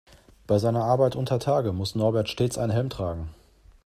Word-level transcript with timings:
Bei 0.47 0.57
seiner 0.57 0.83
Arbeit 0.83 1.15
untertage 1.15 1.73
muss 1.73 1.93
Norbert 1.93 2.27
stets 2.27 2.57
einen 2.57 2.71
Helm 2.71 2.89
tragen. 2.89 3.35